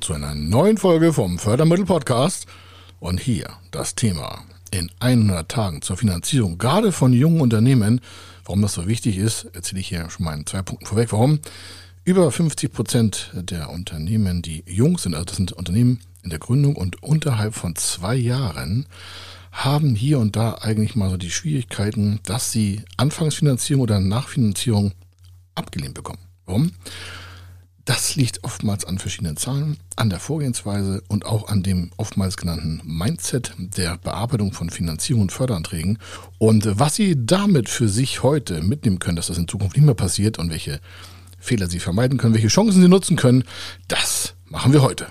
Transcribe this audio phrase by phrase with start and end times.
[0.00, 2.46] zu einer neuen Folge vom Fördermittel Podcast.
[3.00, 8.00] Und hier das Thema in 100 Tagen zur Finanzierung, gerade von jungen Unternehmen.
[8.44, 11.12] Warum das so wichtig ist, erzähle ich hier schon mal in zwei Punkten vorweg.
[11.12, 11.40] Warum?
[12.04, 16.76] Über 50 Prozent der Unternehmen, die jung sind, also das sind Unternehmen in der Gründung
[16.76, 18.86] und unterhalb von zwei Jahren,
[19.52, 24.92] haben hier und da eigentlich mal so die Schwierigkeiten, dass sie Anfangsfinanzierung oder Nachfinanzierung
[25.54, 26.20] abgelehnt bekommen.
[26.46, 26.72] Warum?
[27.88, 32.82] Das liegt oftmals an verschiedenen Zahlen, an der Vorgehensweise und auch an dem oftmals genannten
[32.84, 35.96] Mindset der Bearbeitung von Finanzierung und Förderanträgen.
[36.36, 39.94] Und was Sie damit für sich heute mitnehmen können, dass das in Zukunft nicht mehr
[39.94, 40.80] passiert und welche
[41.38, 43.44] Fehler Sie vermeiden können, welche Chancen Sie nutzen können,
[43.88, 45.06] das machen wir heute.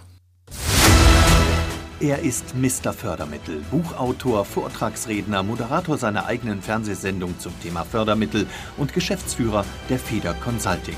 [1.99, 2.93] Er ist Mr.
[2.93, 8.45] Fördermittel, Buchautor, Vortragsredner, Moderator seiner eigenen Fernsehsendung zum Thema Fördermittel
[8.77, 10.97] und Geschäftsführer der Feder Consulting.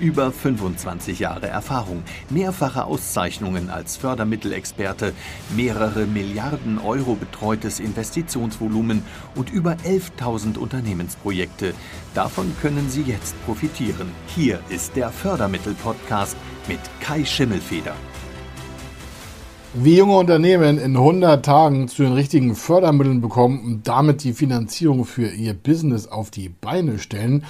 [0.00, 5.12] Über 25 Jahre Erfahrung, mehrfache Auszeichnungen als Fördermittelexperte,
[5.54, 9.04] mehrere Milliarden Euro betreutes Investitionsvolumen
[9.36, 11.74] und über 11.000 Unternehmensprojekte.
[12.12, 14.10] Davon können Sie jetzt profitieren.
[14.34, 17.94] Hier ist der Fördermittel-Podcast mit Kai Schimmelfeder.
[19.74, 25.04] Wie junge Unternehmen in 100 Tagen zu den richtigen Fördermitteln bekommen und damit die Finanzierung
[25.04, 27.44] für ihr Business auf die Beine stellen,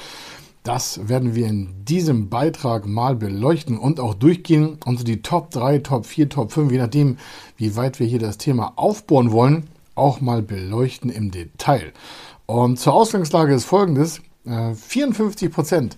[0.64, 5.50] das werden wir in diesem Beitrag mal beleuchten und auch durchgehen und so die Top
[5.50, 7.18] 3, Top 4, Top 5, je nachdem,
[7.56, 11.92] wie weit wir hier das Thema aufbauen wollen, auch mal beleuchten im Detail.
[12.46, 14.20] Und zur Ausgangslage ist folgendes.
[14.44, 15.96] 54 äh, Prozent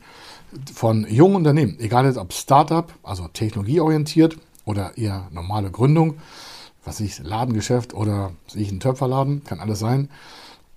[0.74, 6.18] von jungen Unternehmen, egal jetzt ob Startup, also technologieorientiert oder eher normale Gründung,
[6.84, 10.08] was ich Ladengeschäft oder ich ein Töpferladen, kann alles sein,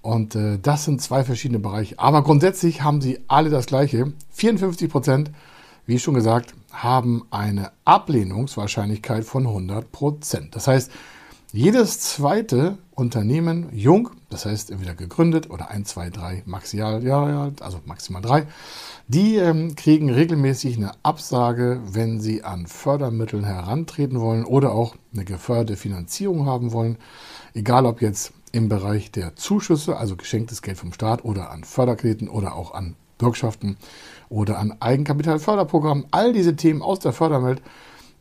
[0.01, 1.99] und äh, das sind zwei verschiedene Bereiche.
[1.99, 4.13] Aber grundsätzlich haben sie alle das Gleiche.
[4.31, 5.31] 54 Prozent,
[5.85, 10.55] wie schon gesagt, haben eine Ablehnungswahrscheinlichkeit von 100 Prozent.
[10.55, 10.91] Das heißt,
[11.51, 17.63] jedes zweite Unternehmen, jung, das heißt entweder gegründet oder ein, zwei, drei maximal Jahre alt,
[17.63, 18.45] also maximal drei,
[19.07, 25.25] die ähm, kriegen regelmäßig eine Absage, wenn sie an Fördermitteln herantreten wollen oder auch eine
[25.25, 26.97] geförderte Finanzierung haben wollen.
[27.55, 32.27] Egal ob jetzt im Bereich der Zuschüsse, also geschenktes Geld vom Staat oder an Förderkrediten
[32.27, 33.77] oder auch an Bürgschaften
[34.29, 36.05] oder an Eigenkapitalförderprogrammen.
[36.11, 37.61] All diese Themen aus der Förderwelt,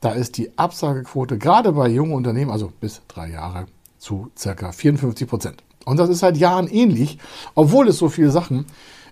[0.00, 3.66] da ist die Absagequote gerade bei jungen Unternehmen, also bis drei Jahre,
[3.98, 4.72] zu ca.
[4.72, 5.62] 54 Prozent.
[5.84, 7.18] Und das ist seit Jahren ähnlich,
[7.54, 8.66] obwohl es so viele Sachen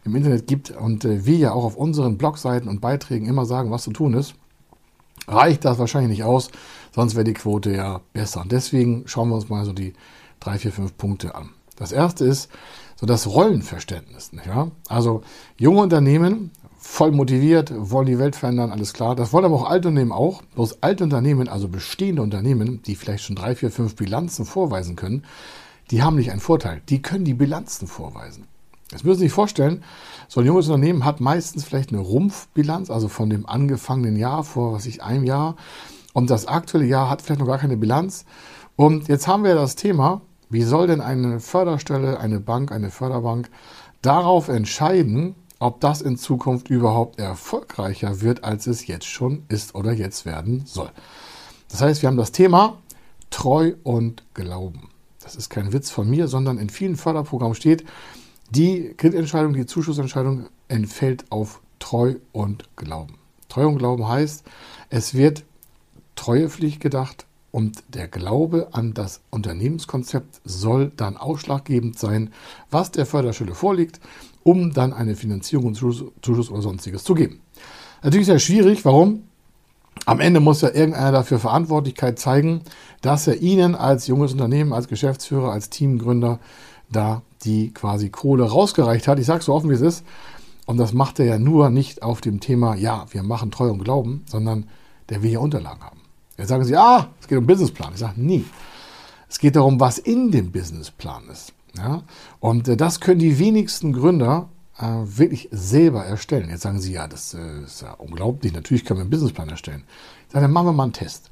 [0.05, 3.71] im Internet gibt und äh, wir ja auch auf unseren Blogseiten und Beiträgen immer sagen,
[3.71, 4.35] was zu tun ist,
[5.27, 6.51] reicht das wahrscheinlich nicht aus,
[6.95, 8.43] sonst wäre die Quote ja besser.
[8.43, 9.95] Und deswegen schauen wir uns mal so die
[10.41, 11.51] drei, vier, fünf Punkte an.
[11.77, 12.51] Das erste ist
[12.97, 14.31] so das Rollenverständnis.
[14.47, 14.71] Ja?
[14.89, 15.23] Also
[15.59, 19.15] junge Unternehmen, voll motiviert, wollen die Welt verändern, alles klar.
[19.15, 20.43] Das wollen aber auch alte Unternehmen auch.
[20.55, 25.25] Bloß alte Unternehmen, also bestehende Unternehmen, die vielleicht schon drei, vier, fünf Bilanzen vorweisen können,
[25.91, 26.81] die haben nicht einen Vorteil.
[26.89, 28.47] Die können die Bilanzen vorweisen.
[28.93, 29.83] Jetzt müssen Sie sich vorstellen,
[30.29, 34.73] so ein junges Unternehmen hat meistens vielleicht eine Rumpfbilanz, also von dem angefangenen Jahr vor,
[34.73, 35.57] was ich, einem Jahr.
[36.13, 38.25] Und das aktuelle Jahr hat vielleicht noch gar keine Bilanz.
[38.77, 43.51] Und jetzt haben wir das Thema, wie soll denn eine Förderstelle, eine Bank, eine Förderbank
[44.03, 49.93] darauf entscheiden, ob das in Zukunft überhaupt erfolgreicher wird, als es jetzt schon ist oder
[49.93, 50.91] jetzt werden soll.
[51.71, 52.79] Das heißt, wir haben das Thema
[53.31, 54.91] Treu und Glauben.
[55.21, 57.85] Das ist kein Witz von mir, sondern in vielen Förderprogrammen steht,
[58.51, 63.19] die Kreditentscheidung, die Zuschussentscheidung entfällt auf Treu und Glauben.
[63.49, 64.45] Treu und Glauben heißt,
[64.91, 65.45] es wird
[66.15, 72.29] Treuepflicht gedacht, und der Glaube an das Unternehmenskonzept soll dann ausschlaggebend sein,
[72.71, 73.99] was der Förderstelle vorliegt,
[74.43, 77.41] um dann eine Finanzierung, Zuschuss oder sonstiges zu geben.
[78.03, 78.85] Natürlich sehr schwierig.
[78.85, 79.23] Warum?
[80.05, 82.61] Am Ende muss ja irgendeiner dafür Verantwortlichkeit zeigen,
[83.01, 86.41] dass er Ihnen als junges Unternehmen, als Geschäftsführer, als Teamgründer
[86.93, 89.19] da die quasi Kohle rausgereicht hat.
[89.19, 90.05] Ich sage so offen, wie es ist.
[90.67, 93.83] Und das macht er ja nur nicht auf dem Thema, ja, wir machen Treu und
[93.83, 94.67] Glauben, sondern
[95.09, 96.06] der will ja Unterlagen haben.
[96.37, 97.93] Jetzt sagen Sie, ah, es geht um Businessplan.
[97.95, 98.45] Ich sage, nie.
[99.29, 101.53] Es geht darum, was in dem Businessplan ist.
[101.77, 102.03] Ja?
[102.41, 104.49] Und äh, das können die wenigsten Gründer
[104.79, 106.51] äh, wirklich selber erstellen.
[106.51, 108.53] Jetzt sagen Sie, ja, das äh, ist ja unglaublich.
[108.53, 109.85] Natürlich können wir einen Businessplan erstellen.
[110.27, 111.31] Ich sage, dann machen wir mal einen Test.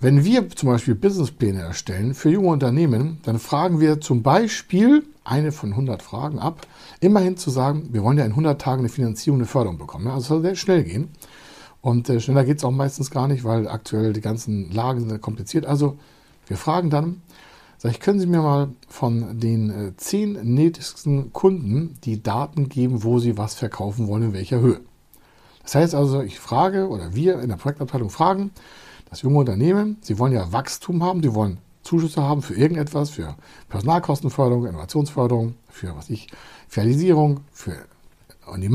[0.00, 5.52] Wenn wir zum Beispiel Businesspläne erstellen für junge Unternehmen, dann fragen wir zum Beispiel eine
[5.52, 6.66] von 100 Fragen ab.
[7.00, 10.08] Immerhin zu sagen, wir wollen ja in 100 Tagen eine Finanzierung, eine Förderung bekommen.
[10.08, 11.08] Also es soll sehr schnell gehen.
[11.84, 15.20] Und äh, schneller geht es auch meistens gar nicht, weil aktuell die ganzen Lagen sind
[15.20, 15.66] kompliziert.
[15.66, 15.98] Also
[16.46, 17.20] wir fragen dann,
[17.76, 23.04] sag ich, können Sie mir mal von den äh, zehn nächsten Kunden die Daten geben,
[23.04, 24.80] wo Sie was verkaufen wollen, in welcher Höhe.
[25.62, 28.50] Das heißt also, ich frage oder wir in der Projektabteilung fragen
[29.10, 33.36] das junge Unternehmen, sie wollen ja Wachstum haben, sie wollen Zuschüsse haben für irgendetwas, für
[33.68, 36.28] Personalkostenförderung, Innovationsförderung, für was ich,
[36.66, 37.76] Filialisierung, für
[38.56, 38.70] die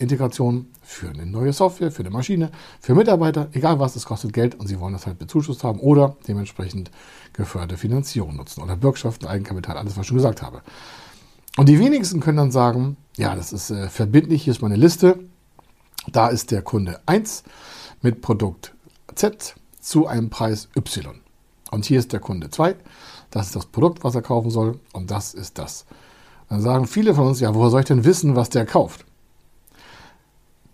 [0.00, 2.50] Marktintegration, für eine neue Software, für eine Maschine,
[2.80, 6.16] für Mitarbeiter, egal was, es kostet Geld und sie wollen das halt bezuschusst haben oder
[6.26, 6.90] dementsprechend
[7.34, 10.62] geförderte Finanzierung nutzen oder Bürgschaften, Eigenkapital, alles, was ich schon gesagt habe.
[11.58, 15.18] Und die wenigsten können dann sagen, ja, das ist äh, verbindlich, hier ist meine Liste,
[16.10, 17.42] da ist der Kunde 1
[18.00, 18.72] mit Produkt
[19.14, 21.20] Z zu einem Preis Y.
[21.70, 22.74] Und hier ist der Kunde 2,
[23.30, 25.84] das ist das Produkt, was er kaufen soll und das ist das.
[26.48, 29.04] Dann sagen viele von uns, ja, woher soll ich denn wissen, was der kauft?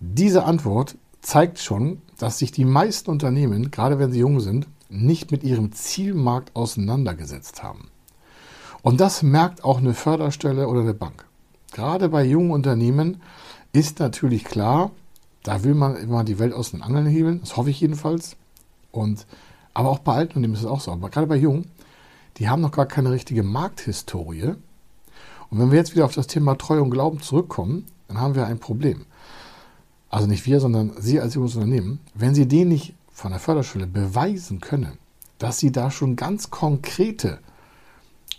[0.01, 5.31] Diese Antwort zeigt schon, dass sich die meisten Unternehmen, gerade wenn sie jung sind, nicht
[5.31, 7.89] mit ihrem Zielmarkt auseinandergesetzt haben.
[8.83, 11.25] Und das merkt auch eine Förderstelle oder eine Bank.
[11.73, 13.21] Gerade bei jungen Unternehmen
[13.73, 14.93] ist natürlich klar,
[15.43, 18.37] da will man immer die Welt aus den Angeln hebeln, das hoffe ich jedenfalls.
[18.93, 19.27] Und,
[19.75, 20.93] aber auch bei alten Unternehmen ist es auch so.
[20.93, 21.71] Aber gerade bei jungen,
[22.37, 24.55] die haben noch gar keine richtige Markthistorie.
[25.51, 28.47] Und wenn wir jetzt wieder auf das Thema Treu und Glauben zurückkommen, dann haben wir
[28.47, 29.07] ein Problem.
[30.17, 32.01] Also nicht wir, sondern Sie als junges Unternehmen.
[32.15, 34.97] Wenn Sie den nicht von der Förderschule beweisen können,
[35.37, 37.39] dass Sie da schon ganz konkrete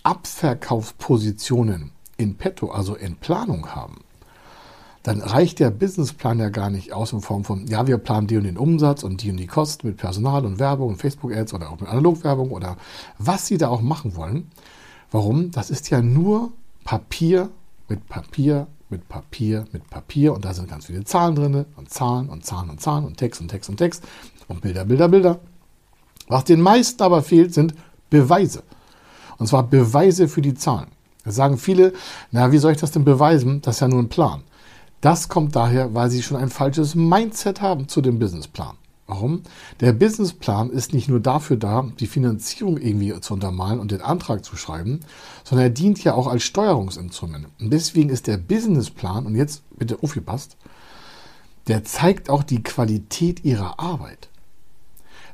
[0.01, 3.99] Abverkaufspositionen in petto, also in Planung haben,
[5.03, 8.37] dann reicht der Businessplan ja gar nicht aus in Form von, ja, wir planen die
[8.37, 11.69] und den Umsatz und die und die Kosten mit Personal und Werbung und Facebook-Ads oder
[11.69, 12.77] auch mit Analogwerbung oder
[13.19, 14.49] was Sie da auch machen wollen.
[15.11, 15.51] Warum?
[15.51, 16.53] Das ist ja nur
[16.85, 17.49] Papier
[17.87, 22.29] mit Papier mit Papier mit Papier und da sind ganz viele Zahlen drin und Zahlen
[22.29, 24.03] und Zahlen und Zahlen und Text und Text und Text
[24.47, 25.39] und Bilder, Bilder, Bilder.
[26.27, 27.73] Was den meisten aber fehlt, sind
[28.09, 28.63] Beweise.
[29.37, 30.87] Und zwar Beweise für die Zahlen.
[31.23, 31.93] Da sagen viele,
[32.31, 33.61] na, wie soll ich das denn beweisen?
[33.61, 34.43] Das ist ja nur ein Plan.
[35.01, 38.75] Das kommt daher, weil sie schon ein falsches Mindset haben zu dem Businessplan.
[39.07, 39.43] Warum?
[39.79, 44.43] Der Businessplan ist nicht nur dafür da, die Finanzierung irgendwie zu untermalen und den Antrag
[44.43, 44.99] zu schreiben,
[45.45, 47.47] sondern er dient ja auch als Steuerungsinstrument.
[47.59, 50.57] Und deswegen ist der Businessplan, und jetzt bitte aufgepasst,
[51.67, 54.27] der zeigt auch die Qualität ihrer Arbeit.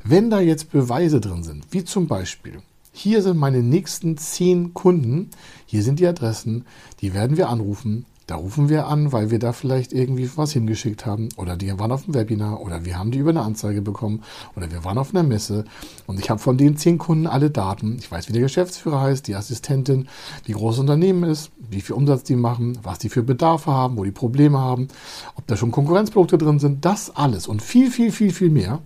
[0.03, 2.61] Wenn da jetzt Beweise drin sind, wie zum Beispiel,
[2.91, 5.31] hier sind meine nächsten zehn Kunden,
[5.65, 6.65] hier sind die Adressen,
[7.01, 11.05] die werden wir anrufen, da rufen wir an, weil wir da vielleicht irgendwie was hingeschickt
[11.05, 14.23] haben oder die waren auf dem Webinar oder wir haben die über eine Anzeige bekommen
[14.55, 15.65] oder wir waren auf einer Messe
[16.07, 17.97] und ich habe von den zehn Kunden alle Daten.
[17.99, 20.07] Ich weiß, wie der Geschäftsführer heißt, die Assistentin,
[20.45, 23.97] wie groß das Unternehmen ist, wie viel Umsatz die machen, was die für Bedarfe haben,
[23.97, 24.87] wo die Probleme haben,
[25.35, 26.85] ob da schon Konkurrenzprodukte drin sind.
[26.85, 28.79] Das alles und viel, viel, viel, viel mehr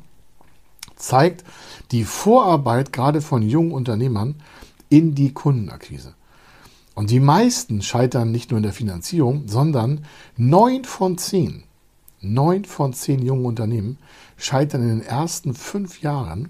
[0.95, 1.43] zeigt
[1.91, 4.35] die Vorarbeit gerade von jungen Unternehmern
[4.89, 6.16] in die Kundenakquise.
[6.97, 10.03] Und die meisten scheitern nicht nur in der Finanzierung, sondern
[10.35, 11.61] neun von zehn,
[12.21, 13.99] neun von zehn jungen Unternehmen
[14.35, 16.49] scheitern in den ersten fünf Jahren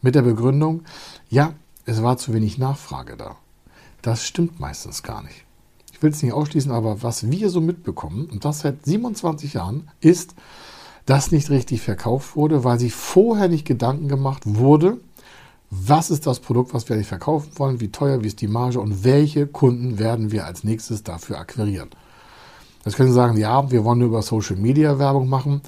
[0.00, 0.82] mit der Begründung,
[1.30, 1.54] ja,
[1.86, 3.36] es war zu wenig Nachfrage da.
[4.02, 5.44] Das stimmt meistens gar nicht.
[5.92, 9.88] Ich will es nicht ausschließen, aber was wir so mitbekommen, und das seit 27 Jahren,
[10.00, 10.34] ist,
[11.06, 14.98] dass nicht richtig verkauft wurde, weil sich vorher nicht Gedanken gemacht wurde,
[15.74, 18.78] was ist das Produkt, was wir eigentlich verkaufen wollen, wie teuer, wie ist die Marge
[18.78, 21.88] und welche Kunden werden wir als nächstes dafür akquirieren.
[22.84, 25.62] Jetzt können Sie sagen, ja, wir wollen nur über Social Media Werbung machen,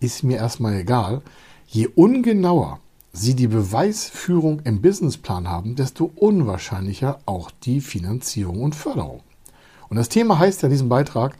[0.00, 1.22] ist mir erstmal egal.
[1.68, 2.80] Je ungenauer
[3.12, 9.20] Sie die Beweisführung im Businessplan haben, desto unwahrscheinlicher auch die Finanzierung und Förderung.
[9.88, 11.36] Und das Thema heißt ja in diesem Beitrag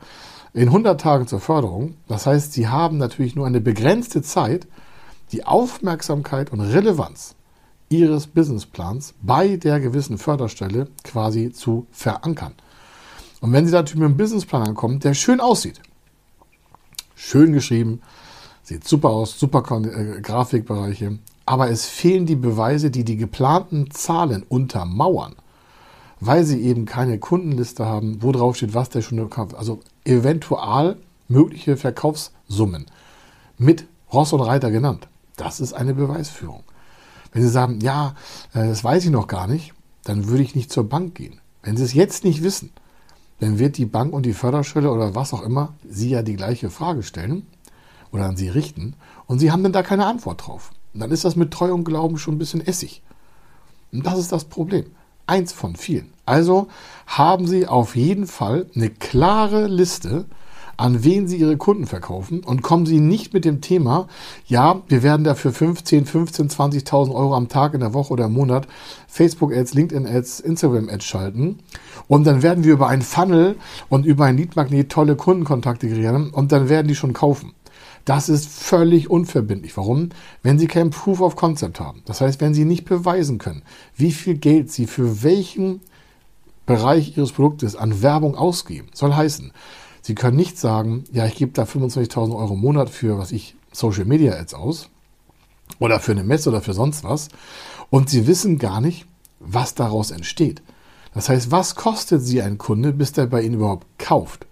[0.53, 1.95] in 100 Tagen zur Förderung.
[2.07, 4.67] Das heißt, Sie haben natürlich nur eine begrenzte Zeit,
[5.33, 7.35] die Aufmerksamkeit und Relevanz
[7.99, 12.53] Ihres Businessplans bei der gewissen Förderstelle quasi zu verankern.
[13.41, 15.81] Und wenn Sie natürlich mit einem Businessplan ankommen, der schön aussieht,
[17.15, 18.01] schön geschrieben,
[18.63, 24.43] sieht super aus, super äh, Grafikbereiche, aber es fehlen die Beweise, die die geplanten Zahlen
[24.47, 25.35] untermauern,
[26.19, 29.55] weil sie eben keine Kundenliste haben, wo drauf steht, was der schon kauft.
[29.55, 30.97] Also eventual
[31.27, 32.87] mögliche Verkaufssummen
[33.57, 35.07] mit Ross und Reiter genannt.
[35.37, 36.63] Das ist eine Beweisführung.
[37.35, 38.15] Wenn Sie sagen, ja,
[38.53, 39.73] äh, das weiß ich noch gar nicht,
[40.05, 41.41] dann würde ich nicht zur Bank gehen.
[41.63, 42.71] Wenn Sie es jetzt nicht wissen,
[43.41, 46.69] dann wird die Bank und die Förderstelle oder was auch immer Sie ja die gleiche
[46.69, 47.45] Frage stellen
[48.13, 48.93] oder an Sie richten
[49.27, 50.71] und Sie haben dann da keine Antwort drauf.
[50.93, 53.01] Und dann ist das mit Treu und Glauben schon ein bisschen Essig.
[53.91, 54.85] Und das ist das Problem.
[55.27, 56.13] eins von vielen.
[56.25, 56.69] Also
[57.05, 60.23] haben Sie auf jeden Fall eine klare Liste,
[60.77, 64.07] an wen Sie Ihre Kunden verkaufen und kommen Sie nicht mit dem Thema,
[64.47, 68.33] ja, wir werden dafür 15, 15, 20.000 Euro am Tag, in der Woche oder im
[68.33, 68.67] Monat
[69.07, 71.59] Facebook-Ads, LinkedIn-Ads, Instagram-Ads schalten
[72.07, 73.55] und dann werden wir über einen Funnel
[73.89, 77.53] und über ein Leadmagnet tolle Kundenkontakte kreieren und dann werden die schon kaufen.
[78.05, 79.75] Das ist völlig unverbindlich.
[79.77, 80.09] Warum?
[80.43, 82.03] Wenn Sie kein Proof of Concept haben.
[82.05, 83.63] Das heißt, wenn Sie nicht beweisen können,
[83.95, 85.81] wie viel Geld Sie für welchen
[86.67, 89.51] Bereich Ihres Produktes an Werbung ausgeben, soll heißen,
[90.05, 93.55] Sie können nicht sagen, ja, ich gebe da 25.000 Euro im Monat für, was ich,
[93.71, 94.89] Social Media Ads aus
[95.79, 97.29] oder für eine Messe oder für sonst was
[97.89, 99.07] und Sie wissen gar nicht,
[99.39, 100.61] was daraus entsteht.
[101.15, 104.45] Das heißt, was kostet Sie ein Kunde, bis der bei Ihnen überhaupt kauft?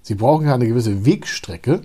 [0.00, 1.82] Sie brauchen ja eine gewisse Wegstrecke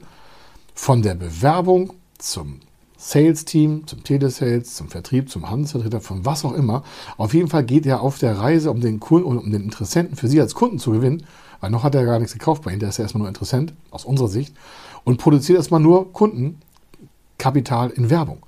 [0.74, 2.62] von der Bewerbung zum
[2.96, 6.86] Sales-Team, zum Telesales, zum Vertrieb, zum Handelsvertreter, von was auch immer.
[7.18, 10.16] Auf jeden Fall geht er auf der Reise, um den Kunden und um den Interessenten
[10.16, 11.26] für Sie als Kunden zu gewinnen,
[11.60, 13.74] weil noch hat er gar nichts gekauft bei Ihnen, der ist ja erstmal nur Interessent,
[13.92, 14.56] aus unserer Sicht,
[15.04, 18.40] und produziert erstmal nur Kundenkapital in Werbung.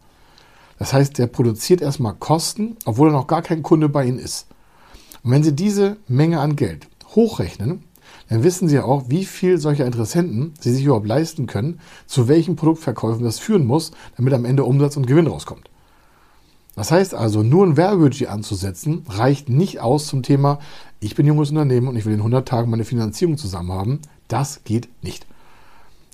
[0.79, 4.47] Das heißt, der produziert erstmal Kosten, obwohl er noch gar kein Kunde bei Ihnen ist.
[5.23, 7.83] Und wenn Sie diese Menge an Geld hochrechnen,
[8.29, 12.55] dann wissen Sie auch, wie viel solcher Interessenten Sie sich überhaupt leisten können, zu welchen
[12.55, 15.69] Produktverkäufen das führen muss, damit am Ende Umsatz und Gewinn rauskommt.
[16.75, 20.59] Das heißt also, nur ein Werbebudget anzusetzen, reicht nicht aus zum Thema,
[20.99, 23.99] ich bin junges Unternehmen und ich will in 100 Tagen meine Finanzierung zusammen haben.
[24.27, 25.25] Das geht nicht.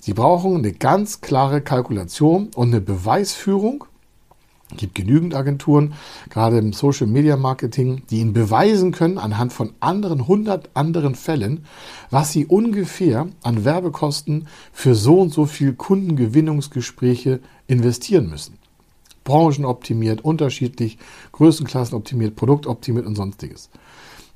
[0.00, 3.84] Sie brauchen eine ganz klare Kalkulation und eine Beweisführung.
[4.70, 5.94] Es gibt genügend Agenturen,
[6.30, 11.64] gerade im Social Media Marketing, die Ihnen beweisen können anhand von anderen 100 anderen Fällen,
[12.10, 18.58] was Sie ungefähr an Werbekosten für so und so viel Kundengewinnungsgespräche investieren müssen
[19.24, 20.98] branchenoptimiert, unterschiedlich,
[21.32, 23.70] Größenklassen optimiert, produktoptimiert und sonstiges.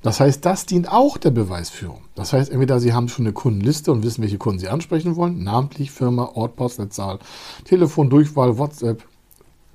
[0.01, 2.01] Das heißt, das dient auch der Beweisführung.
[2.15, 5.43] Das heißt, entweder Sie haben schon eine Kundenliste und wissen, welche Kunden Sie ansprechen wollen,
[5.43, 7.19] namentlich Firma, Ort, Postleitzahl,
[7.65, 9.03] Telefon, Durchwahl, WhatsApp,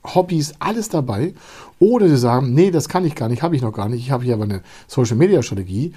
[0.02, 1.34] Hobbys, alles dabei.
[1.78, 4.10] Oder Sie sagen, nee, das kann ich gar nicht, habe ich noch gar nicht, ich
[4.10, 5.92] habe hier aber eine Social-Media-Strategie.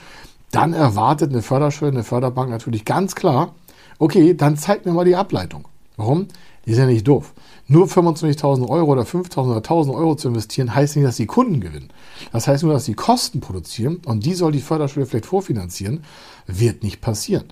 [0.51, 3.53] Dann erwartet eine Förderstelle, eine Förderbank natürlich ganz klar,
[4.00, 5.67] okay, dann zeigt mir mal die Ableitung.
[5.98, 6.27] Warum?
[6.66, 7.34] Die ist ja nicht doof.
[7.68, 11.60] Nur 25.000 Euro oder 5.000 oder 1.000 Euro zu investieren, heißt nicht, dass die Kunden
[11.60, 11.89] gewinnen.
[12.32, 16.04] Das heißt nur, dass die Kosten produzieren und die soll die Förderschule vielleicht vorfinanzieren.
[16.46, 17.46] Wird nicht passieren.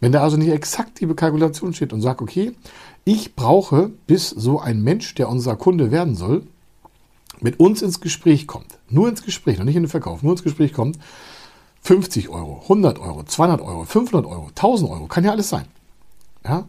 [0.00, 2.52] Wenn da also nicht exakt die Kalkulation steht und sagt, okay,
[3.04, 6.42] ich brauche, bis so ein Mensch, der unser Kunde werden soll,
[7.40, 10.42] mit uns ins Gespräch kommt, nur ins Gespräch, noch nicht in den Verkauf, nur ins
[10.42, 10.98] Gespräch kommt,
[11.82, 15.64] 50 Euro, 100 Euro, 200 Euro, 500 Euro, 1000 Euro, kann ja alles sein.
[16.44, 16.66] Ja?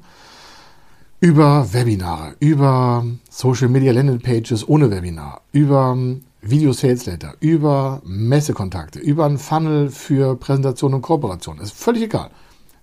[1.24, 5.96] Über Webinare, über Social Media Landing Pages ohne Webinar, über
[6.42, 11.60] Video Sales Letter, über Messekontakte, über einen Funnel für Präsentation und Kooperation.
[11.60, 12.32] Ist völlig egal.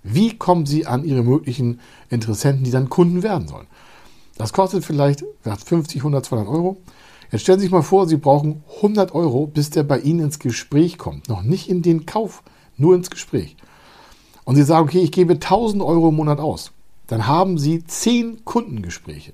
[0.03, 3.67] Wie kommen Sie an Ihre möglichen Interessenten, die dann Kunden werden sollen?
[4.37, 6.77] Das kostet vielleicht 50, 100, 200 Euro.
[7.33, 10.39] Jetzt stellen Sie sich mal vor, Sie brauchen 100 Euro, bis der bei Ihnen ins
[10.39, 11.27] Gespräch kommt.
[11.27, 12.41] Noch nicht in den Kauf,
[12.77, 13.57] nur ins Gespräch.
[14.45, 16.71] Und Sie sagen, okay, ich gebe 1000 Euro im Monat aus
[17.09, 19.33] dann haben Sie zehn Kundengespräche.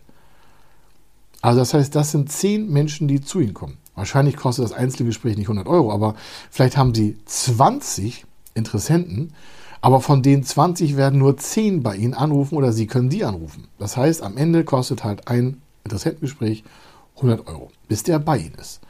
[1.42, 3.78] Also das heißt, das sind zehn Menschen, die zu Ihnen kommen.
[3.96, 6.16] Wahrscheinlich kostet das einzelne Gespräch nicht 100 Euro, aber
[6.50, 9.34] vielleicht haben Sie 20 Interessenten,
[9.82, 13.68] aber von den 20 werden nur 10 bei Ihnen anrufen oder Sie können die anrufen.
[13.78, 16.64] Das heißt, am Ende kostet halt ein Interessentengespräch
[17.18, 18.82] 100 Euro, bis der bei Ihnen ist.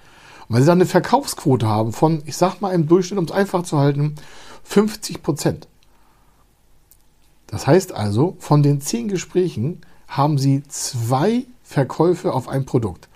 [0.47, 3.31] Und wenn Sie dann eine Verkaufsquote haben von, ich sag mal im Durchschnitt, um es
[3.31, 4.15] einfach zu halten,
[4.63, 5.67] 50 Prozent,
[7.47, 13.09] das heißt also, von den zehn Gesprächen haben Sie zwei Verkäufe auf ein Produkt.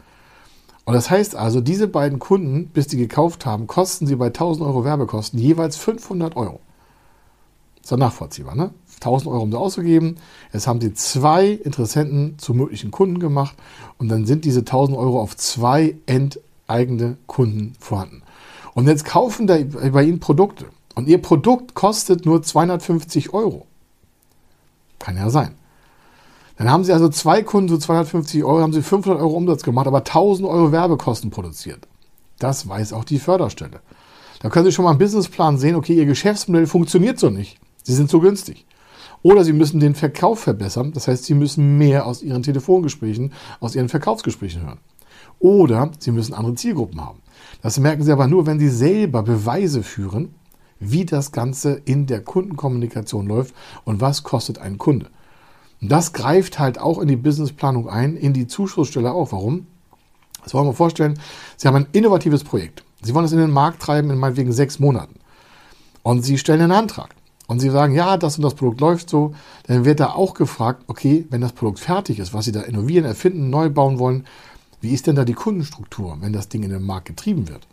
[0.90, 4.66] Und das heißt also, diese beiden Kunden, bis die gekauft haben, kosten sie bei 1000
[4.66, 6.60] Euro Werbekosten jeweils 500 Euro.
[7.80, 8.72] Ist ja nachvollziehbar, ne?
[8.96, 10.18] 1000 Euro um da auszugeben.
[10.52, 13.56] Jetzt haben sie zwei Interessenten zu möglichen Kunden gemacht
[14.00, 18.24] und dann sind diese 1000 Euro auf zwei enteigene Kunden vorhanden.
[18.74, 19.58] Und jetzt kaufen da
[19.92, 23.68] bei ihnen Produkte und ihr Produkt kostet nur 250 Euro.
[25.00, 25.56] Kann ja sein.
[26.58, 29.88] Dann haben sie also zwei Kunden, so 250 Euro, haben sie 500 Euro Umsatz gemacht,
[29.88, 31.88] aber 1000 Euro Werbekosten produziert.
[32.38, 33.80] Das weiß auch die Förderstelle.
[34.42, 37.60] Da können Sie schon mal einen Businessplan sehen, okay, Ihr Geschäftsmodell funktioniert so nicht.
[37.84, 38.66] Sie sind zu günstig.
[39.22, 40.94] Oder Sie müssen den Verkauf verbessern.
[40.94, 44.80] Das heißt, Sie müssen mehr aus Ihren Telefongesprächen, aus Ihren Verkaufsgesprächen hören.
[45.40, 47.20] Oder Sie müssen andere Zielgruppen haben.
[47.62, 50.36] Das merken Sie aber nur, wenn Sie selber Beweise führen,
[50.80, 55.08] wie das Ganze in der Kundenkommunikation läuft und was kostet ein Kunde.
[55.82, 59.32] Und das greift halt auch in die Businessplanung ein, in die Zuschussstelle auch.
[59.32, 59.68] Warum?
[60.44, 61.20] Das wollen wir vorstellen.
[61.58, 62.84] Sie haben ein innovatives Projekt.
[63.02, 65.16] Sie wollen es in den Markt treiben in meinetwegen sechs Monaten.
[66.04, 67.16] Und Sie stellen einen Antrag.
[67.48, 69.34] Und Sie sagen, ja, das und das Produkt läuft so.
[69.68, 73.06] Dann wird da auch gefragt, okay, wenn das Produkt fertig ist, was Sie da innovieren,
[73.06, 74.26] erfinden, neu bauen wollen,
[74.82, 77.68] wie ist denn da die Kundenstruktur, wenn das Ding in den Markt getrieben wird?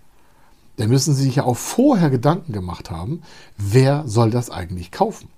[0.76, 3.22] Dann müssen Sie sich ja auch vorher Gedanken gemacht haben,
[3.56, 5.28] wer soll das eigentlich kaufen?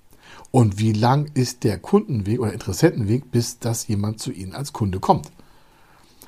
[0.51, 4.99] Und wie lang ist der Kundenweg oder Interessentenweg, bis das jemand zu Ihnen als Kunde
[4.99, 5.31] kommt?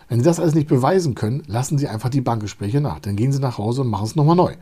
[0.08, 3.00] Wenn Sie das alles nicht beweisen können, lassen Sie einfach die Bankgespräche nach.
[3.00, 4.56] Dann gehen Sie nach Hause und machen es nochmal neu.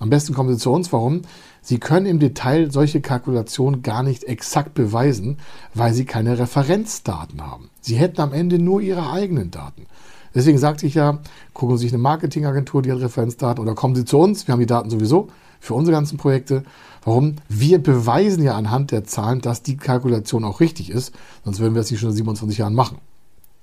[0.00, 0.92] Am besten kommen Sie zu uns.
[0.92, 1.22] Warum?
[1.62, 5.38] Sie können im Detail solche Kalkulationen gar nicht exakt beweisen,
[5.72, 7.70] weil Sie keine Referenzdaten haben.
[7.80, 9.86] Sie hätten am Ende nur Ihre eigenen Daten.
[10.34, 11.20] Deswegen sagte ich ja,
[11.52, 14.60] gucken Sie sich eine Marketingagentur, die hat Referenzdaten, oder kommen Sie zu uns, wir haben
[14.60, 15.28] die Daten sowieso
[15.60, 16.64] für unsere ganzen Projekte.
[17.04, 17.36] Warum?
[17.48, 21.14] Wir beweisen ja anhand der Zahlen, dass die Kalkulation auch richtig ist,
[21.44, 22.98] sonst würden wir es nicht schon in 27 Jahren machen.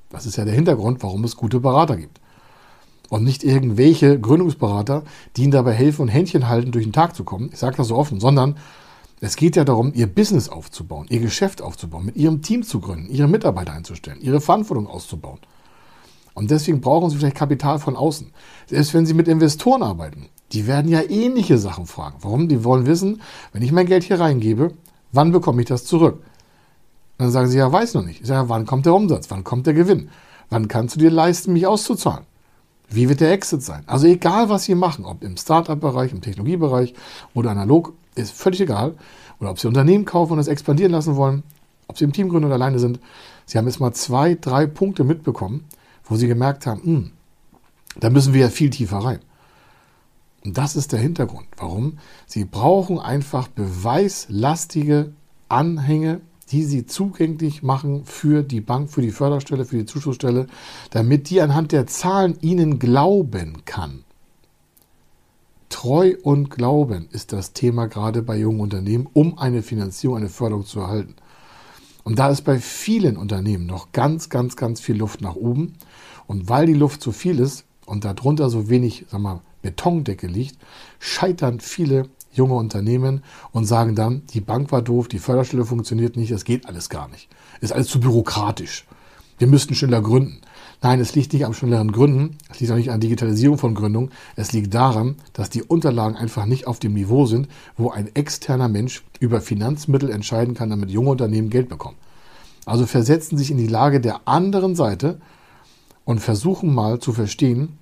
[0.10, 2.20] Das ist ja der Hintergrund, warum es gute Berater gibt.
[3.10, 5.04] Und nicht irgendwelche Gründungsberater,
[5.36, 7.50] die Ihnen dabei helfen und Händchen halten, durch den Tag zu kommen.
[7.52, 8.56] Ich sage das so offen, sondern
[9.20, 13.10] es geht ja darum, Ihr Business aufzubauen, Ihr Geschäft aufzubauen, mit Ihrem Team zu gründen,
[13.10, 15.40] Ihre Mitarbeiter einzustellen, Ihre Verantwortung auszubauen.
[16.34, 18.32] Und deswegen brauchen Sie vielleicht Kapital von außen.
[18.68, 22.18] Selbst wenn Sie mit Investoren arbeiten, die werden ja ähnliche Sachen fragen.
[22.22, 22.48] Warum?
[22.48, 23.22] Die wollen wissen,
[23.54, 24.74] wenn ich mein Geld hier reingebe,
[25.12, 26.22] wann bekomme ich das zurück?
[27.22, 28.22] dann sagen sie, ja, weiß noch nicht.
[28.22, 29.30] Ich sage, wann kommt der Umsatz?
[29.30, 30.10] Wann kommt der Gewinn?
[30.50, 32.26] Wann kannst du dir leisten, mich auszuzahlen?
[32.90, 33.84] Wie wird der Exit sein?
[33.86, 36.96] Also egal, was Sie machen, ob im Startup-Bereich, im Technologiebereich
[37.36, 38.96] oder analog, ist völlig egal.
[39.40, 41.44] Oder ob Sie Unternehmen kaufen und es expandieren lassen wollen,
[41.88, 43.00] ob Sie im Team gründen oder alleine sind.
[43.46, 45.66] Sie haben jetzt mal zwei, drei Punkte mitbekommen,
[46.06, 47.12] wo Sie gemerkt haben, hm,
[48.00, 49.20] da müssen wir ja viel tiefer rein.
[50.44, 51.48] Und das ist der Hintergrund.
[51.58, 52.00] Warum?
[52.26, 55.14] Sie brauchen einfach beweislastige
[55.50, 60.48] Anhänge, die sie zugänglich machen für die Bank, für die Förderstelle, für die Zuschussstelle,
[60.90, 64.04] damit die anhand der Zahlen ihnen glauben kann.
[65.70, 70.66] Treu und Glauben ist das Thema gerade bei jungen Unternehmen, um eine Finanzierung, eine Förderung
[70.66, 71.16] zu erhalten.
[72.04, 75.76] Und da ist bei vielen Unternehmen noch ganz, ganz, ganz viel Luft nach oben.
[76.28, 80.58] Und weil die Luft zu viel ist und darunter so wenig, sag mal, Betondecke liegt,
[81.00, 86.32] scheitern viele junge Unternehmen und sagen dann, die Bank war doof, die Förderstelle funktioniert nicht,
[86.32, 87.28] das geht alles gar nicht.
[87.60, 88.86] Ist alles zu bürokratisch.
[89.38, 90.42] Wir müssten schneller gründen.
[90.84, 94.10] Nein, es liegt nicht am schnelleren Gründen, es liegt auch nicht an Digitalisierung von Gründung,
[94.36, 98.68] es liegt daran, dass die Unterlagen einfach nicht auf dem Niveau sind, wo ein externer
[98.68, 101.98] Mensch über Finanzmittel entscheiden kann, damit junge Unternehmen Geld bekommen.
[102.66, 105.20] Also versetzen sich in die Lage der anderen Seite
[106.06, 107.78] und versuchen mal zu verstehen,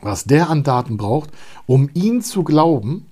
[0.00, 1.30] was der an Daten braucht,
[1.66, 3.06] um ihn zu glauben,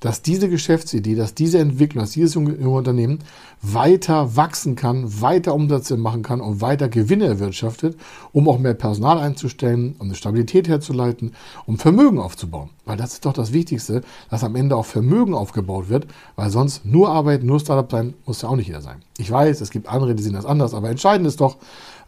[0.00, 3.18] dass diese Geschäftsidee, dass diese Entwicklung, dass dieses junge Unternehmen
[3.60, 7.98] weiter wachsen kann, weiter Umsätze machen kann und weiter Gewinne erwirtschaftet,
[8.32, 11.32] um auch mehr Personal einzustellen, um eine Stabilität herzuleiten,
[11.66, 12.70] um Vermögen aufzubauen.
[12.86, 16.86] Weil das ist doch das Wichtigste, dass am Ende auch Vermögen aufgebaut wird, weil sonst
[16.86, 19.02] nur arbeiten, nur Startup sein, muss ja auch nicht jeder sein.
[19.18, 21.58] Ich weiß, es gibt andere, die sehen das anders, aber entscheidend ist doch,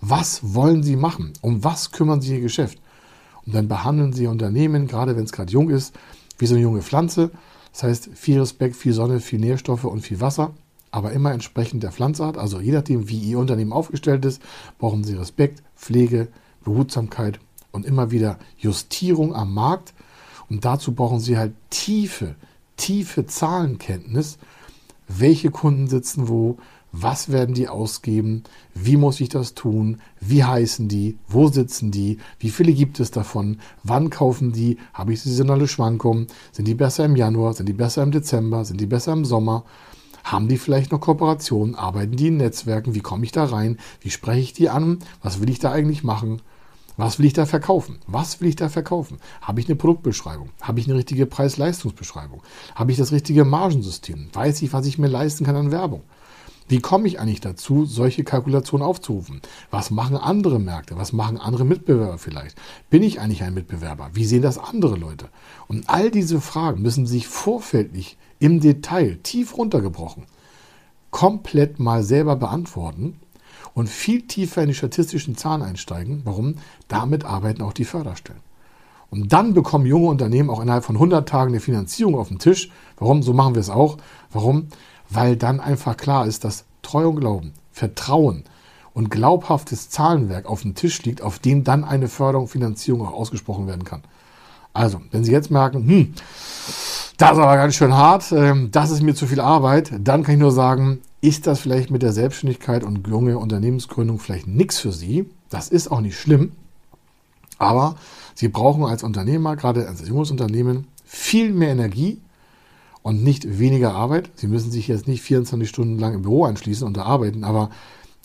[0.00, 1.34] was wollen Sie machen?
[1.42, 2.78] Um was kümmern Sie Ihr Geschäft?
[3.44, 5.94] Und dann behandeln Sie Ihr Unternehmen, gerade wenn es gerade jung ist,
[6.38, 7.30] wie so eine junge Pflanze
[7.72, 10.52] das heißt, viel Respekt, viel Sonne, viel Nährstoffe und viel Wasser,
[10.90, 12.36] aber immer entsprechend der Pflanzart.
[12.36, 14.42] Also je nachdem, wie Ihr Unternehmen aufgestellt ist,
[14.78, 16.28] brauchen Sie Respekt, Pflege,
[16.62, 17.40] Behutsamkeit
[17.72, 19.94] und immer wieder Justierung am Markt.
[20.50, 22.34] Und dazu brauchen Sie halt tiefe,
[22.76, 24.38] tiefe Zahlenkenntnis,
[25.08, 26.58] welche Kunden sitzen wo,
[26.92, 28.44] was werden die ausgeben?
[28.74, 30.02] Wie muss ich das tun?
[30.20, 31.16] Wie heißen die?
[31.26, 32.18] Wo sitzen die?
[32.38, 33.58] Wie viele gibt es davon?
[33.82, 34.76] Wann kaufen die?
[34.92, 36.26] Habe ich saisonale Schwankungen?
[36.52, 37.54] Sind die besser im Januar?
[37.54, 38.66] Sind die besser im Dezember?
[38.66, 39.64] Sind die besser im Sommer?
[40.22, 41.76] Haben die vielleicht noch Kooperationen?
[41.76, 42.94] Arbeiten die in Netzwerken?
[42.94, 43.78] Wie komme ich da rein?
[44.02, 44.98] Wie spreche ich die an?
[45.22, 46.42] Was will ich da eigentlich machen?
[46.98, 48.00] Was will ich da verkaufen?
[48.06, 49.16] Was will ich da verkaufen?
[49.40, 50.50] Habe ich eine Produktbeschreibung?
[50.60, 52.42] Habe ich eine richtige Preis-Leistungsbeschreibung?
[52.74, 54.28] Habe ich das richtige Margensystem?
[54.34, 56.02] Weiß ich, was ich mir leisten kann an Werbung?
[56.68, 59.40] Wie komme ich eigentlich dazu, solche Kalkulationen aufzurufen?
[59.70, 60.96] Was machen andere Märkte?
[60.96, 62.56] Was machen andere Mitbewerber vielleicht?
[62.90, 64.10] Bin ich eigentlich ein Mitbewerber?
[64.14, 65.28] Wie sehen das andere Leute?
[65.68, 70.24] Und all diese Fragen müssen sich vorfältig im Detail, tief runtergebrochen,
[71.10, 73.20] komplett mal selber beantworten
[73.74, 76.22] und viel tiefer in die statistischen Zahlen einsteigen.
[76.24, 76.56] Warum?
[76.88, 78.40] Damit arbeiten auch die Förderstellen.
[79.10, 82.70] Und dann bekommen junge Unternehmen auch innerhalb von 100 Tagen eine Finanzierung auf den Tisch.
[82.96, 83.22] Warum?
[83.22, 83.98] So machen wir es auch.
[84.32, 84.68] Warum?
[85.12, 88.44] Weil dann einfach klar ist, dass Treu und Glauben, Vertrauen
[88.94, 93.66] und glaubhaftes Zahlenwerk auf dem Tisch liegt, auf dem dann eine Förderung, Finanzierung auch ausgesprochen
[93.66, 94.02] werden kann.
[94.74, 96.14] Also, wenn Sie jetzt merken, hm,
[97.18, 100.34] das ist aber ganz schön hart, ähm, das ist mir zu viel Arbeit, dann kann
[100.34, 104.92] ich nur sagen, ist das vielleicht mit der Selbstständigkeit und junge Unternehmensgründung vielleicht nichts für
[104.92, 105.30] Sie.
[105.50, 106.52] Das ist auch nicht schlimm.
[107.58, 107.96] Aber
[108.34, 112.20] Sie brauchen als Unternehmer, gerade als junges Unternehmen, viel mehr Energie
[113.02, 114.30] und nicht weniger Arbeit.
[114.36, 117.70] Sie müssen sich jetzt nicht 24 Stunden lang im Büro einschließen und da arbeiten, aber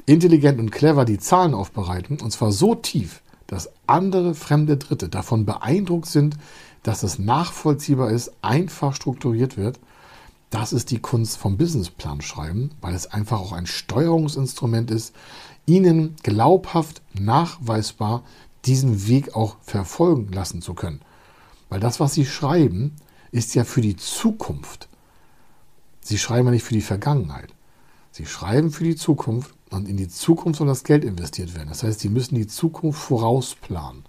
[0.06, 5.46] intelligent und clever die Zahlen aufbereiten, und zwar so tief, dass andere fremde Dritte davon
[5.46, 6.38] beeindruckt sind,
[6.84, 9.80] dass es nachvollziehbar ist, einfach strukturiert wird.
[10.50, 15.14] Das ist die Kunst vom Businessplan schreiben, weil es einfach auch ein Steuerungsinstrument ist,
[15.66, 18.24] Ihnen glaubhaft nachweisbar
[18.66, 21.02] diesen Weg auch verfolgen lassen zu können.
[21.68, 22.96] Weil das, was Sie schreiben,
[23.32, 24.88] ist ja für die Zukunft.
[26.02, 27.54] Sie schreiben ja nicht für die Vergangenheit.
[28.12, 31.70] Sie schreiben für die Zukunft und in die Zukunft soll das Geld investiert werden.
[31.70, 34.04] Das heißt, Sie müssen die Zukunft vorausplanen.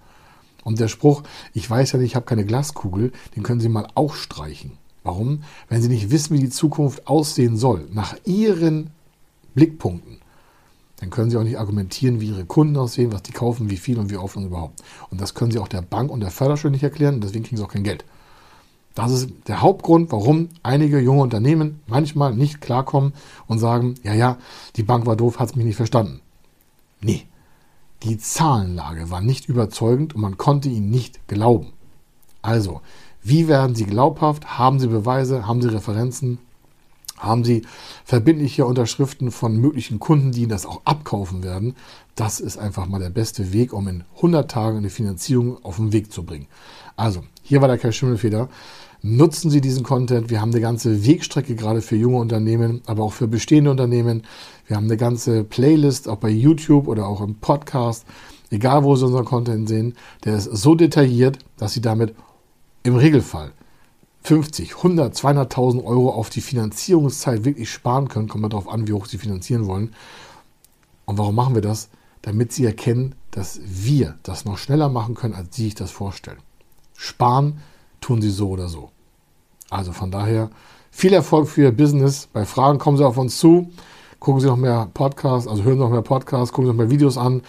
[0.64, 1.22] Und der Spruch,
[1.54, 4.72] ich weiß ja nicht, ich habe keine Glaskugel, den können Sie mal auch streichen.
[5.02, 5.42] Warum?
[5.68, 8.90] Wenn Sie nicht wissen, wie die Zukunft aussehen soll, nach Ihren
[9.54, 10.18] Blickpunkten,
[10.96, 13.98] dann können Sie auch nicht argumentieren, wie Ihre Kunden aussehen, was die kaufen, wie viel
[13.98, 14.82] und wie oft und überhaupt.
[15.10, 17.64] Und das können Sie auch der Bank und der Förderschule nicht erklären deswegen kriegen Sie
[17.64, 18.04] auch kein Geld.
[18.98, 23.12] Das ist der Hauptgrund, warum einige junge Unternehmen manchmal nicht klarkommen
[23.46, 24.38] und sagen, ja, ja,
[24.74, 26.20] die Bank war doof, hat es mich nicht verstanden.
[27.00, 27.24] Nee,
[28.02, 31.74] die Zahlenlage war nicht überzeugend und man konnte ihnen nicht glauben.
[32.42, 32.80] Also,
[33.22, 34.58] wie werden Sie glaubhaft?
[34.58, 35.46] Haben Sie Beweise?
[35.46, 36.38] Haben Sie Referenzen?
[37.16, 37.62] Haben Sie
[38.04, 41.76] verbindliche Unterschriften von möglichen Kunden, die Ihnen das auch abkaufen werden?
[42.16, 45.92] Das ist einfach mal der beste Weg, um in 100 Tagen eine Finanzierung auf den
[45.92, 46.48] Weg zu bringen.
[46.96, 48.48] Also, hier war der Kai Schimmelfeder.
[49.00, 50.28] Nutzen Sie diesen Content.
[50.28, 54.24] Wir haben eine ganze Wegstrecke gerade für junge Unternehmen, aber auch für bestehende Unternehmen.
[54.66, 58.04] Wir haben eine ganze Playlist, auch bei YouTube oder auch im Podcast.
[58.50, 62.14] Egal, wo Sie unseren Content sehen, der ist so detailliert, dass Sie damit
[62.82, 63.52] im Regelfall
[64.22, 68.28] 50, 100, 200.000 Euro auf die Finanzierungszeit wirklich sparen können.
[68.28, 69.94] Kommt darauf an, wie hoch Sie finanzieren wollen.
[71.04, 71.88] Und warum machen wir das?
[72.22, 76.38] Damit Sie erkennen, dass wir das noch schneller machen können, als Sie sich das vorstellen.
[76.96, 77.60] Sparen
[78.00, 78.90] tun Sie so oder so.
[79.70, 80.50] Also von daher
[80.90, 82.28] viel Erfolg für Ihr Business.
[82.32, 83.70] Bei Fragen kommen Sie auf uns zu.
[84.18, 86.90] Gucken Sie noch mehr Podcasts, also hören Sie noch mehr Podcasts, gucken Sie noch mehr
[86.90, 87.42] Videos an.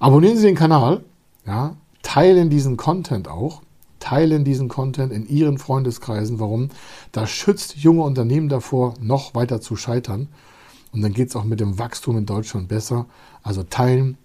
[0.00, 1.04] Abonnieren Sie den Kanal.
[1.46, 3.62] Ja, teilen diesen Content auch
[4.06, 6.38] teilen diesen Content in Ihren Freundeskreisen.
[6.38, 6.68] Warum?
[7.10, 10.28] Das schützt junge Unternehmen davor, noch weiter zu scheitern.
[10.92, 13.06] Und dann geht es auch mit dem Wachstum in Deutschland besser.
[13.42, 14.16] Also teilen,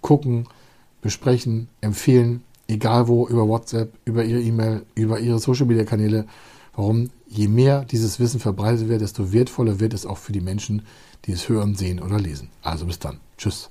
[0.00, 0.48] gucken,
[1.02, 6.26] besprechen, empfehlen, egal wo, über WhatsApp, über Ihre E-Mail, über Ihre Social-Media-Kanäle.
[6.74, 7.10] Warum?
[7.28, 10.82] Je mehr dieses Wissen verbreitet wird, desto wertvoller wird es auch für die Menschen,
[11.24, 12.50] die es hören, sehen oder lesen.
[12.62, 13.20] Also bis dann.
[13.38, 13.70] Tschüss.